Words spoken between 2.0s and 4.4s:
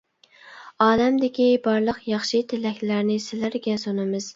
ياخشى تىلەكلەرنى سىلەرگە سۇنىمىز.